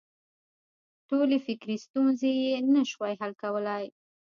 [1.09, 3.85] ټولې فکري ستونزې یې نه شوای حل کولای.